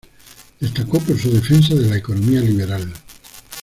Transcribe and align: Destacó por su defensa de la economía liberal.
Destacó 0.59 0.99
por 0.99 1.15
su 1.19 1.31
defensa 1.31 1.75
de 1.75 1.87
la 1.87 1.97
economía 1.97 2.41
liberal. 2.41 2.91